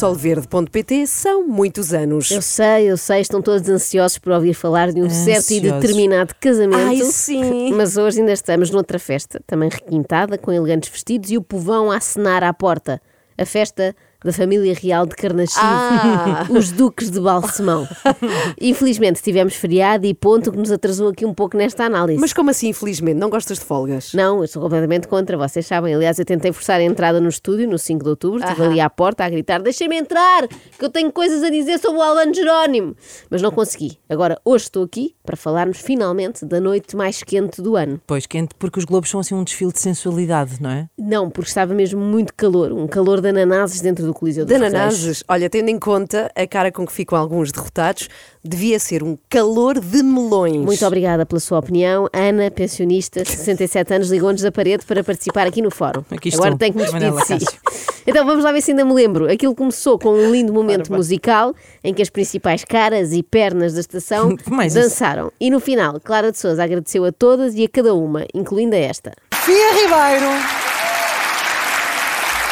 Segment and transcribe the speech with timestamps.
[0.00, 2.30] solverde.pt são muitos anos.
[2.30, 5.80] Eu sei, eu sei, estão todos ansiosos por ouvir falar de um certo e Ansiosos.
[5.80, 6.88] determinado casamento.
[6.88, 7.72] Ai, sim.
[7.76, 11.98] Mas hoje ainda estamos noutra festa, também requintada, com elegantes vestidos e o povão a
[11.98, 13.00] acenar à porta.
[13.36, 13.94] A festa
[14.24, 16.46] da família real de Carnaxide, Ah.
[16.50, 17.86] os duques de Balsemão.
[18.60, 22.20] Infelizmente tivemos feriado e ponto que nos atrasou aqui um pouco nesta análise.
[22.20, 23.16] Mas como assim, infelizmente?
[23.18, 24.12] Não gostas de folgas?
[24.14, 25.94] Não, eu sou completamente contra, vocês sabem.
[25.94, 28.90] Aliás, eu tentei forçar a entrada no estúdio no 5 de outubro, estive ali à
[28.90, 32.96] porta a gritar: Deixem-me entrar, que eu tenho coisas a dizer sobre o Albano Jerónimo.
[33.30, 33.98] Mas não consegui.
[34.08, 38.00] Agora, hoje estou aqui para falarmos finalmente da noite mais quente do ano.
[38.06, 40.88] Pois, quente, porque os globos são assim um desfile de sensualidade, não é?
[40.98, 45.24] Não, porque estava mesmo muito calor, um calor de ananases dentro do Coliseu dos ananases.
[45.28, 48.08] Olha, tendo em conta a cara com que ficam alguns derrotados,
[48.44, 50.64] devia ser um calor de melões.
[50.64, 52.08] Muito obrigada pela sua opinião.
[52.12, 56.02] Ana, pensionista, 67 anos, ligou-nos da parede para participar aqui no fórum.
[56.10, 57.58] Aqui Agora estou, tenho que me despedir Manela de si.
[58.06, 59.30] Então vamos lá ver se ainda me lembro.
[59.30, 61.54] Aquilo começou com um lindo momento musical
[61.84, 64.82] em que as principais caras e pernas da estação Mais isso.
[64.84, 65.30] dançaram.
[65.38, 68.78] E no final, Clara de Souza agradeceu a todas e a cada uma, incluindo a
[68.78, 69.12] esta.
[69.32, 70.69] Fia Ribeiro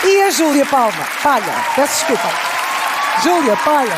[0.04, 1.06] e a Júlia Palma.
[1.22, 2.30] Palha, peço desculpa.
[3.22, 3.96] Júlia Palha.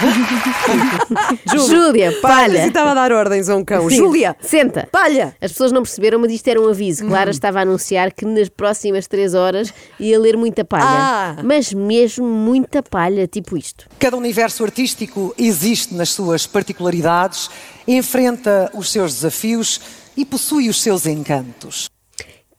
[1.54, 2.66] Júlia, palha!
[2.66, 3.88] Estava a dar ordens a um cão.
[3.88, 3.96] Sim.
[3.96, 4.36] Júlia!
[4.40, 4.88] Senta!
[4.90, 5.34] Palha!
[5.40, 7.06] As pessoas não perceberam, mas isto era um aviso.
[7.06, 10.84] Clara estava a anunciar que nas próximas três horas ia ler muita palha.
[10.86, 11.36] Ah.
[11.44, 13.86] Mas mesmo muita palha, tipo isto.
[13.98, 17.50] Cada universo artístico existe nas suas particularidades,
[17.86, 19.80] enfrenta os seus desafios
[20.16, 21.90] e possui os seus encantos.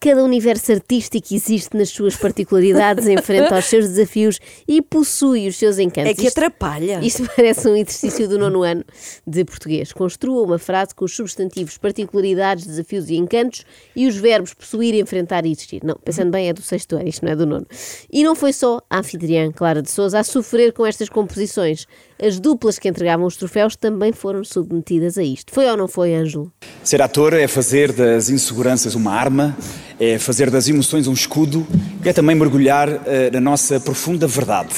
[0.03, 5.77] Cada universo artístico existe nas suas particularidades, enfrenta os seus desafios e possui os seus
[5.77, 6.09] encantos.
[6.09, 6.99] É que Isto- atrapalha.
[7.03, 8.83] Isto parece um exercício do nono ano
[9.27, 9.93] de português.
[9.93, 13.63] Construa uma frase com os substantivos particularidades, desafios e encantos
[13.95, 15.83] e os verbos possuir, enfrentar e existir.
[15.83, 17.67] Não, pensando bem, é do sexto ano, isto não é do nono.
[18.11, 21.85] E não foi só a anfitriã Clara de Souza a sofrer com estas composições.
[22.21, 25.51] As duplas que entregavam os troféus também foram submetidas a isto.
[25.51, 26.53] Foi ou não foi, Ângelo?
[26.83, 29.57] Ser ator é fazer das inseguranças uma arma,
[29.99, 31.65] é fazer das emoções um escudo
[32.05, 34.73] e é também mergulhar eh, na nossa profunda verdade.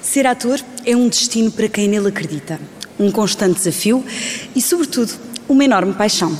[0.00, 2.58] Ser ator é um destino para quem nele acredita,
[2.98, 4.02] um constante desafio
[4.56, 5.12] e, sobretudo,
[5.46, 6.34] uma enorme paixão.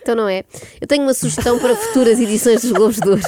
[0.00, 0.44] Então não é?
[0.80, 3.22] Eu tenho uma sugestão para futuras edições dos Globos de Ouro.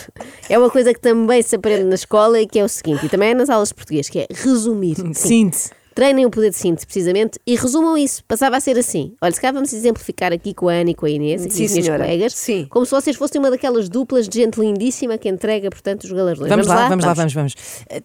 [0.49, 3.09] É uma coisa que também se aprende na escola e que é o seguinte, e
[3.11, 4.97] também é nas aulas de português, que é resumir.
[4.97, 5.13] Sim.
[5.13, 5.80] Síntese.
[6.01, 8.25] Treinem o poder de síntese, precisamente, e resumam isso.
[8.27, 9.13] Passava a ser assim.
[9.21, 11.57] Olha, se cá vamos exemplificar aqui com a Ana e com a Inês, Sim, as
[11.57, 12.05] minhas senhora.
[12.05, 12.67] colegas, Sim.
[12.71, 16.49] como se vocês fossem uma daquelas duplas de gente lindíssima que entrega, portanto, os galardões.
[16.49, 17.55] Vamos, lá, vamos lá, vamos, vamos.
[17.91, 18.01] Eh,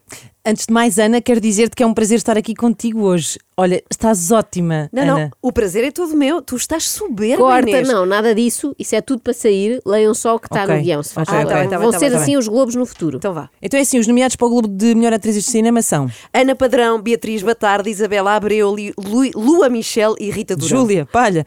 [0.47, 3.39] Antes de mais, Ana, quero dizer-te que é um prazer estar aqui contigo hoje.
[3.57, 5.13] Olha, estás ótima, Não, Ana.
[5.21, 5.31] não.
[5.41, 6.39] O prazer é todo meu.
[6.39, 7.87] Tu estás soberba, Corta, Inês.
[7.87, 8.75] não, nada disso.
[8.77, 9.81] Isso é tudo para sair.
[9.83, 10.75] Leiam só o que está Ok.
[10.75, 11.51] no guião, se faz Ok, favor.
[11.51, 13.17] tá bem, tá bem, Vão tá ser bem, tá assim os Globos no futuro.
[13.17, 13.49] Então vá.
[13.59, 16.53] Então é assim, os nomeados para o Globo de Melhor Atrizes de Cinema são Ana
[16.55, 20.79] Padrão, Beatriz Batarda, Isabela Abreu, Li- Lu- Lua Michel e Rita Durão.
[20.81, 21.45] Júlia, Palha,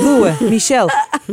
[0.00, 0.86] Lua, Michel.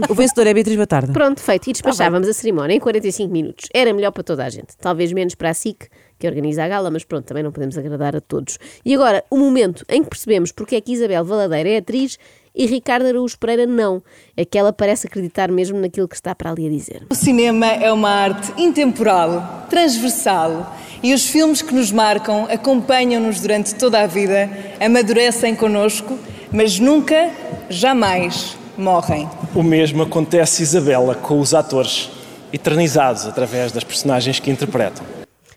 [0.09, 1.13] O vencedor é Beatriz Batarda.
[1.13, 1.63] Pronto, feito.
[1.63, 3.69] E Tá despachávamos a cerimónia em 45 minutos.
[3.73, 4.75] Era melhor para toda a gente.
[4.79, 5.88] Talvez menos para a SIC,
[6.19, 8.57] que organiza a gala, mas pronto, também não podemos agradar a todos.
[8.83, 12.17] E agora, o momento em que percebemos porque é que Isabel Valadeira é atriz
[12.57, 14.01] e Ricardo Araújo Pereira não.
[14.38, 17.03] É que ela parece acreditar mesmo naquilo que está para ali a dizer.
[17.09, 23.75] O cinema é uma arte intemporal, transversal e os filmes que nos marcam acompanham-nos durante
[23.75, 26.17] toda a vida, amadurecem connosco,
[26.51, 27.29] mas nunca,
[27.69, 29.29] jamais morrem.
[29.53, 32.09] O mesmo acontece, Isabela, com os atores,
[32.51, 35.06] eternizados através das personagens que interpretam.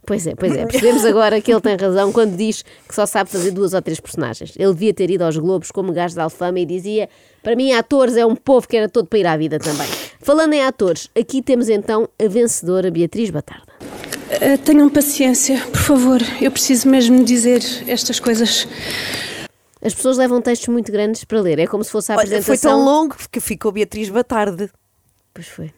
[0.08, 0.64] Pois é, pois é.
[0.64, 4.00] Percebemos agora que ele tem razão quando diz que só sabe fazer duas ou três
[4.00, 4.54] personagens.
[4.56, 7.10] Ele devia ter ido aos Globos como gajo de Alfama e dizia:
[7.42, 9.86] Para mim, atores é um povo que era todo para ir à vida também.
[10.22, 13.77] Falando em atores, aqui temos então a vencedora Beatriz Batarda.
[14.28, 16.20] Uh, tenham paciência, por favor.
[16.40, 18.68] Eu preciso mesmo dizer estas coisas.
[19.82, 21.58] As pessoas levam textos muito grandes para ler.
[21.58, 22.56] É como se fosse a Olha, apresentação.
[22.56, 24.70] foi tão longo que ficou Beatriz Batarde.
[25.32, 25.72] Pois foi.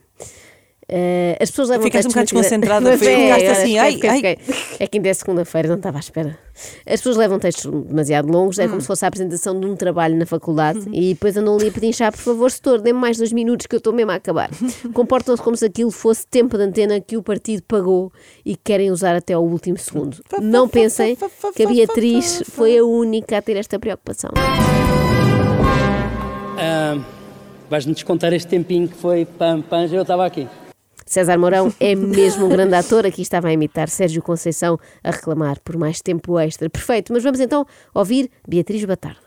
[0.93, 3.93] Eh, as pessoas levam Ficaste um textos bocado desconcentrada, Mas foi- é, ficaste assim, ai,
[3.93, 4.17] fiquei, ai.
[4.17, 4.39] fiquei.
[4.81, 6.37] É que ainda é segunda-feira, não estava à espera.
[6.85, 8.71] As pessoas levam textos demasiado longos, é Hum.
[8.71, 11.71] como se fosse a apresentação de um trabalho na faculdade e depois andam ali a
[11.71, 14.51] pedir chá, por favor, setor, dê-me mais dois minutos que eu estou mesmo a acabar.
[14.93, 18.13] Comportam-se como se aquilo fosse tempo de antena que o partido pagou
[18.45, 20.17] e que querem usar até ao último segundo.
[20.43, 21.17] Não pensem
[21.55, 24.31] que a Beatriz foi a única a ter esta preocupação.
[26.59, 26.99] Ah,
[27.71, 30.49] Vais-me descontar este tempinho que foi pam, pam, eu estava aqui.
[31.11, 33.05] César Mourão é mesmo um grande ator.
[33.05, 36.71] Aqui estava a imitar Sérgio Conceição a reclamar por mais tempo extra.
[36.71, 39.19] Perfeito, mas vamos então ouvir Beatriz Batarda.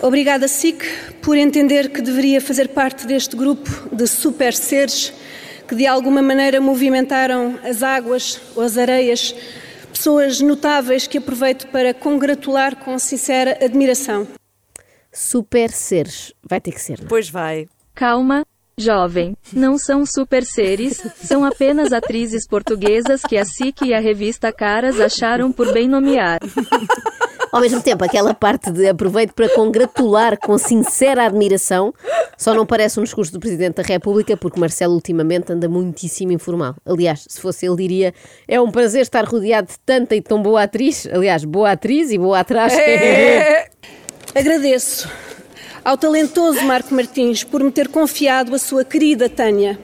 [0.00, 0.84] Obrigada, SIC,
[1.20, 5.12] por entender que deveria fazer parte deste grupo de super seres
[5.66, 9.34] que de alguma maneira movimentaram as águas ou as areias
[9.92, 14.26] Pessoas notáveis que aproveito para congratular com sincera admiração.
[15.12, 16.32] Super seres.
[16.48, 16.98] Vai ter que ser.
[16.98, 17.08] não é?
[17.08, 17.68] Pois vai.
[17.94, 18.42] Calma,
[18.76, 19.36] jovem.
[19.52, 25.00] Não são super seres, são apenas atrizes portuguesas que a SIC e a revista Caras
[25.00, 26.40] acharam por bem nomear.
[27.52, 31.92] Ao mesmo tempo, aquela parte de aproveito para congratular com sincera admiração
[32.38, 36.74] só não parece um discurso do Presidente da República porque Marcelo ultimamente anda muitíssimo informal.
[36.86, 38.14] Aliás, se fosse ele diria
[38.48, 41.06] é um prazer estar rodeado de tanta e tão boa atriz.
[41.12, 42.72] Aliás, boa atriz e boa atrás.
[44.34, 45.06] Agradeço
[45.84, 49.78] ao talentoso Marco Martins por me ter confiado a sua querida Tânia,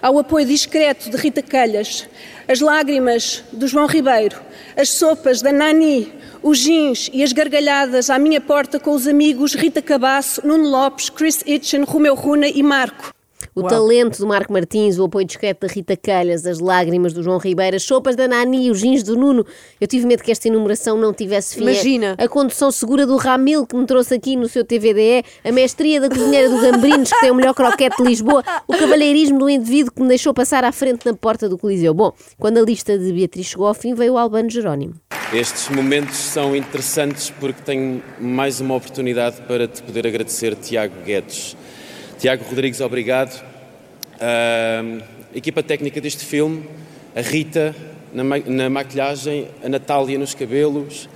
[0.00, 2.08] ao apoio discreto de Rita Calhas,
[2.48, 4.40] as lágrimas do João Ribeiro,
[4.76, 6.12] as sopas da Nani,
[6.42, 11.10] os jeans e as gargalhadas à minha porta com os amigos Rita Cabasso, Nuno Lopes,
[11.10, 13.12] Chris Itchen, Romeu Runa e Marco.
[13.56, 17.38] O talento do Marco Martins, o apoio discreto da Rita Calhas, as lágrimas do João
[17.38, 19.46] Ribeiro, as sopas da Nani, os jeans do Nuno.
[19.80, 21.62] Eu tive medo que esta enumeração não tivesse fim.
[21.62, 22.16] Imagina.
[22.18, 26.08] A condução segura do Ramil que me trouxe aqui no seu TVDE, a mestria da
[26.08, 30.02] cozinheira do Gambrinos que tem o melhor croquete de Lisboa, o cavalheirismo do indivíduo que
[30.02, 31.94] me deixou passar à frente na porta do Coliseu.
[31.94, 34.94] Bom, quando a lista de Beatriz chegou ao fim, veio o Albano Jerónimo.
[35.32, 41.56] Estes momentos são interessantes porque tenho mais uma oportunidade para te poder agradecer, Tiago Guedes.
[42.24, 43.44] Tiago Rodrigues, obrigado.
[44.18, 44.82] A
[45.36, 46.64] equipa técnica deste filme,
[47.14, 47.76] a Rita
[48.14, 51.06] na, ma- na maquilhagem, a Natália nos cabelos,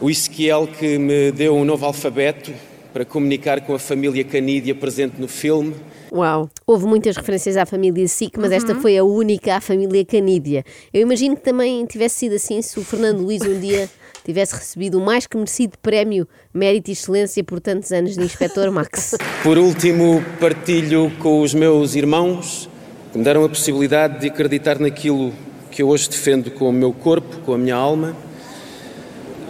[0.00, 2.52] o Ezequiel que me deu um novo alfabeto
[2.92, 5.74] para comunicar com a família Canídia presente no filme.
[6.12, 6.48] Uau!
[6.64, 10.64] Houve muitas referências à família SIC, mas esta foi a única à família Canídia.
[10.92, 13.90] Eu imagino que também tivesse sido assim se o Fernando Luís um dia
[14.24, 18.72] tivesse recebido o mais que merecido prémio Mérito e Excelência por tantos anos de Inspector
[18.72, 19.14] Max.
[19.44, 22.68] Por último, partilho com os meus irmãos
[23.12, 25.32] que me deram a possibilidade de acreditar naquilo
[25.70, 28.16] que eu hoje defendo com o meu corpo, com a minha alma.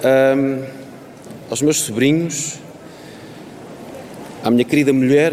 [0.03, 0.65] Ahm,
[1.49, 2.59] aos meus sobrinhos,
[4.43, 5.33] à minha querida mulher,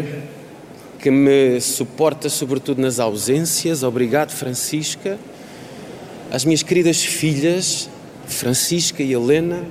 [0.98, 3.82] que me suporta sobretudo nas ausências.
[3.82, 5.18] Obrigado, Francisca.
[6.30, 7.90] Às minhas queridas filhas,
[8.26, 9.64] Francisca e Helena.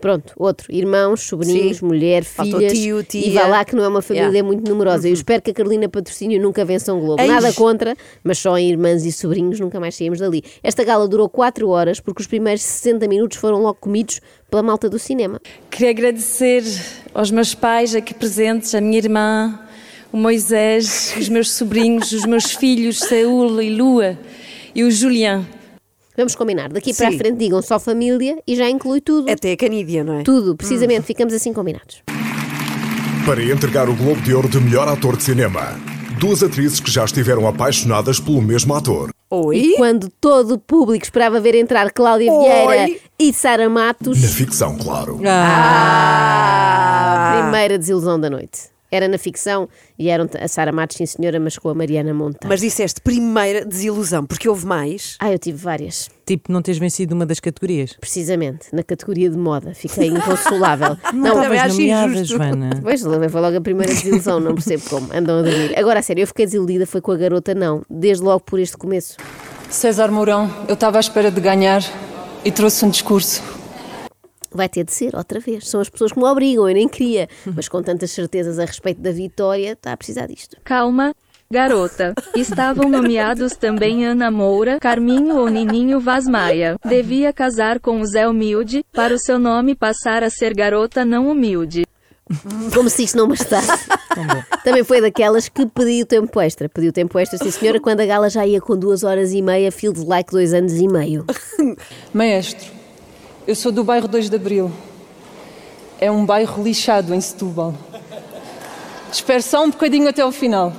[0.00, 0.66] Pronto, outro.
[0.74, 1.84] Irmãos, sobrinhos, Sim.
[1.86, 2.72] mulher, Faltou filhas.
[2.76, 3.40] tio, E tia.
[3.40, 4.44] vá lá que não é uma família Yeah.
[4.44, 5.08] muito numerosa.
[5.08, 7.22] Eu espero que a Carolina Patrocínio nunca vença um Globo.
[7.22, 7.30] Eis.
[7.30, 7.94] Nada contra,
[8.24, 10.42] mas só em irmãs e sobrinhos nunca mais saímos dali.
[10.60, 14.88] Esta gala durou 4 horas porque os primeiros 60 minutos foram logo comidos pela malta
[14.90, 15.40] do cinema.
[15.70, 16.64] Queria agradecer
[17.14, 19.56] aos meus pais aqui presentes, a minha irmã,
[20.12, 24.18] o Moisés, os meus sobrinhos, os meus filhos, Saúl e Lua,
[24.74, 25.46] e o Julián.
[26.16, 26.70] Vamos combinar.
[26.70, 29.30] Daqui para a frente digam só família e já inclui tudo.
[29.30, 30.22] Até a canídia, não é?
[30.22, 31.02] Tudo, precisamente.
[31.04, 32.02] Ficamos assim combinados.
[33.24, 35.80] Para entregar o Globo de Ouro de melhor ator de cinema,
[36.18, 39.10] duas atrizes que já estiveram apaixonadas pelo mesmo ator.
[39.30, 39.56] Oi?
[39.56, 42.44] E quando todo o público esperava ver entrar Cláudia Oi.
[42.44, 45.18] Vieira e Sara Matos, Na ficção, claro.
[45.24, 46.52] Ah!
[47.42, 48.72] primeira desilusão da noite.
[48.92, 52.46] Era na ficção e eram a Sara Matos, sim senhora, mas com a Mariana Monta.
[52.46, 55.16] Mas disseste primeira desilusão, porque houve mais.
[55.18, 56.10] Ah, eu tive várias.
[56.26, 57.94] Tipo, não teres vencido uma das categorias.
[57.98, 59.72] Precisamente, na categoria de moda.
[59.74, 60.98] Fiquei inconsolável.
[61.12, 62.24] Não também estavas nomeada.
[62.24, 62.70] Joana.
[62.82, 65.08] Pois, foi logo a primeira desilusão, não percebo como.
[65.12, 65.78] Andam a dormir.
[65.78, 67.82] Agora, a sério, eu fiquei desiludida, foi com a garota, não.
[67.88, 69.16] Desde logo por este começo.
[69.70, 71.82] César Mourão, eu estava à espera de ganhar
[72.44, 73.42] e trouxe um discurso.
[74.54, 75.68] Vai ter de ser, outra vez.
[75.68, 77.28] São as pessoas que me obrigam, eu nem queria.
[77.54, 80.56] Mas com tantas certezas a respeito da vitória, está a precisar disto.
[80.62, 81.14] Calma,
[81.50, 82.14] garota.
[82.34, 86.76] Estavam nomeados também Ana Moura, Carminho ou Nininho Vaz Maia.
[86.84, 91.28] Devia casar com o Zé Humilde, para o seu nome passar a ser garota não
[91.30, 91.84] humilde.
[92.72, 93.86] Como se isto não bastasse.
[94.64, 96.68] Também foi daquelas que pediu tempo extra.
[96.68, 99.70] Pediu tempo extra, sim senhora, quando a gala já ia com duas horas e meia,
[99.70, 101.26] feels like dois anos e meio.
[102.14, 102.70] Maestro,
[103.46, 104.70] eu sou do bairro 2 de Abril.
[106.00, 107.74] É um bairro lixado em Setúbal.
[109.12, 110.72] Espero só um bocadinho até ao final.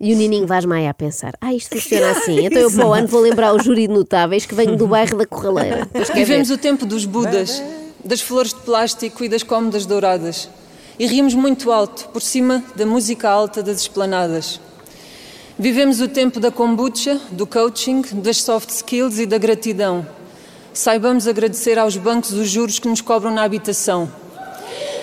[0.00, 2.44] E o Nininho Vaz Maia a pensar: ah, isto funciona assim.
[2.44, 5.16] Então eu para o ano vou lembrar o júri de notáveis que venho do bairro
[5.16, 5.88] da Corraleira.
[6.14, 7.62] Vivemos o tempo dos Budas,
[8.04, 10.48] das flores de plástico e das cómodas douradas.
[10.98, 14.60] E rimos muito alto, por cima da música alta das esplanadas.
[15.56, 20.06] Vivemos o tempo da kombucha, do coaching, das soft skills e da gratidão.
[20.78, 24.08] Saibamos agradecer aos bancos os juros que nos cobram na habitação.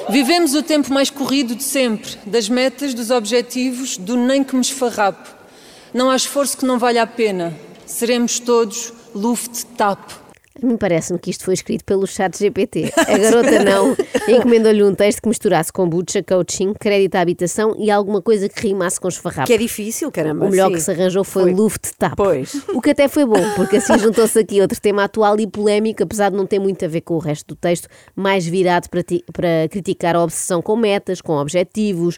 [0.08, 4.62] Vivemos o tempo mais corrido de sempre, das metas, dos objetivos, do nem que me
[4.62, 5.30] esfarrapo.
[5.94, 7.54] Não há esforço que não valha a pena.
[7.86, 10.00] Seremos todos Luft-Tap.
[10.64, 12.92] Mim parece-me que isto foi escrito pelo chat GPT.
[12.98, 13.96] A garota não
[14.28, 19.00] encomendou-lhe um texto que misturasse kombucha, coaching, crédito à habitação e alguma coisa que rimasse
[19.00, 19.46] com esfarrapo.
[19.48, 20.46] Que é difícil, caramba.
[20.46, 20.76] O melhor sim.
[20.76, 21.54] que se arranjou foi, Foi.
[21.54, 22.16] Luft Tap.
[22.16, 22.54] Pois.
[22.74, 26.30] O que até foi bom, porque assim juntou-se aqui outro tema atual e polémico, apesar
[26.32, 29.26] de não ter muito a ver com o resto do texto, mais virado para, ti-
[29.34, 32.18] para criticar a obsessão com metas, com objetivos,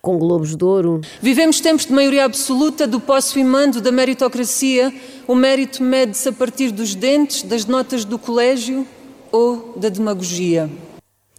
[0.00, 1.00] com globos de ouro.
[1.20, 4.92] Vivemos tempos de maioria absoluta, do posso e mando, da meritocracia.
[5.26, 8.86] O mérito mede-se a partir dos dentes, das notas do colégio
[9.32, 10.70] ou da demagogia.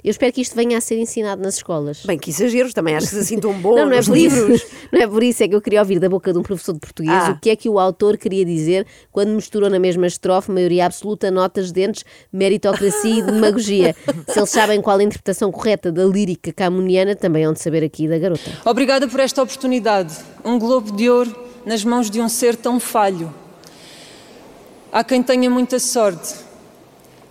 [0.01, 2.03] Eu espero que isto venha a ser ensinado nas escolas.
[2.05, 4.61] Bem, que exageros, também achas assim tão bom Não, não é por livros.
[4.61, 6.71] Isso, não é por isso, é que eu queria ouvir da boca de um professor
[6.73, 7.31] de português Ah.
[7.31, 11.29] o que é que o autor queria dizer quando misturou na mesma estrofe maioria absoluta,
[11.29, 13.93] notas, dentes, meritocracia e demagogia.
[14.29, 18.07] Se eles sabem qual a interpretação correta da lírica camuniana, também hão de saber aqui
[18.07, 18.49] da garota.
[18.65, 20.15] Obrigada por esta oportunidade.
[20.45, 23.33] Um globo de ouro nas mãos de um ser tão falho.
[24.91, 26.47] Há quem tenha muita sorte.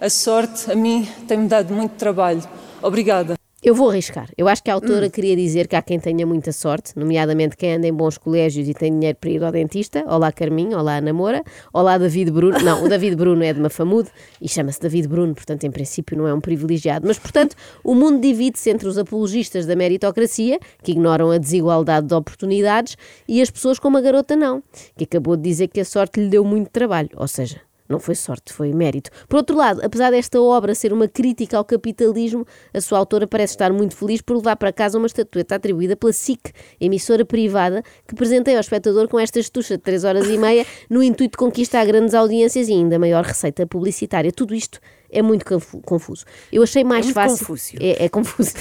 [0.00, 2.42] A sorte, a mim, tem-me dado muito trabalho.
[2.80, 3.34] Obrigada.
[3.60, 4.30] Eu vou arriscar.
[4.38, 5.10] Eu acho que a autora Hum.
[5.10, 8.72] queria dizer que há quem tenha muita sorte, nomeadamente quem anda em bons colégios e
[8.74, 10.04] tem dinheiro para ir ao dentista.
[10.06, 12.56] Olá Carminho, olá Ana Moura, olá David Bruno.
[12.60, 16.28] Não, o David Bruno é de Mafamude e chama-se David Bruno, portanto, em princípio, não
[16.28, 17.04] é um privilegiado.
[17.04, 22.14] Mas, portanto, o mundo divide-se entre os apologistas da meritocracia, que ignoram a desigualdade de
[22.14, 24.62] oportunidades, e as pessoas como a garota não,
[24.96, 27.10] que acabou de dizer que a sorte lhe deu muito trabalho.
[27.16, 29.10] Ou seja, não foi sorte, foi mérito.
[29.28, 33.54] Por outro lado, apesar desta obra ser uma crítica ao capitalismo, a sua autora parece
[33.54, 38.14] estar muito feliz por levar para casa uma estatueta atribuída pela SIC, emissora privada, que
[38.14, 41.84] presenteia ao espectador com esta estucha de 3 horas e meia, no intuito de conquistar
[41.86, 44.30] grandes audiências e ainda maior receita publicitária.
[44.30, 44.78] Tudo isto
[45.10, 46.24] é muito confu- confuso.
[46.52, 47.38] Eu achei mais muito fácil.
[47.38, 47.78] confúcio.
[47.80, 48.52] É, é confuso.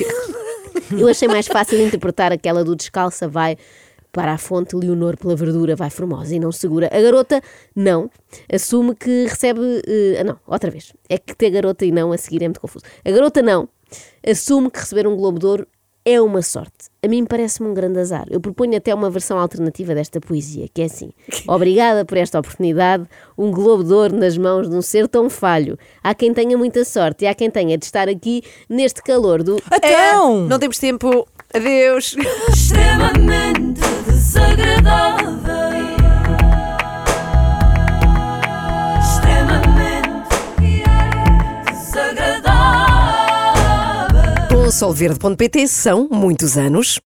[0.97, 3.57] Eu achei mais fácil interpretar aquela do descalça vai
[4.17, 6.89] para a fonte Leonor pela verdura vai formosa e não segura.
[6.91, 7.39] A garota
[7.75, 8.09] não.
[8.51, 9.61] Assume que recebe.
[10.19, 10.91] ah, não, outra vez.
[11.07, 12.83] É que ter garota e não a seguir é muito confuso.
[13.05, 13.69] A garota não.
[14.27, 15.67] Assume que receber um Globo de Ouro
[16.03, 16.89] é uma sorte.
[17.05, 18.25] A mim parece-me um grande azar.
[18.31, 21.11] Eu proponho até uma versão alternativa desta poesia, que é assim:
[21.47, 23.05] Obrigada por esta oportunidade,
[23.37, 25.77] um Globo de Ouro nas mãos de um ser tão falho.
[26.01, 29.57] Há quem tenha muita sorte e há quem tenha de estar aqui neste calor do.
[29.71, 30.47] Então!
[30.47, 31.27] Não temos tempo.
[31.53, 32.15] Adeus.
[32.51, 35.37] extremamente desagradável.
[38.99, 40.83] Extremamente
[41.71, 42.47] desagradável.
[44.49, 46.99] Com solverde.pt são muitos anos.